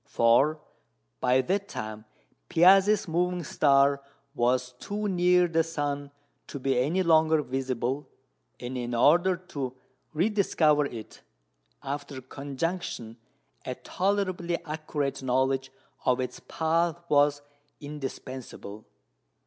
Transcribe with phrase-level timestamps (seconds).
[0.07, 0.59] For
[1.19, 2.05] by that time
[2.49, 4.01] Piazzi's moving star
[4.33, 6.09] was too near the sun
[6.47, 8.09] to be any longer visible,
[8.59, 9.75] and in order to
[10.13, 11.21] rediscover it
[11.83, 13.17] after conjunction
[13.63, 15.71] a tolerably accurate knowledge
[16.03, 17.43] of its path was
[17.79, 18.85] indispensable.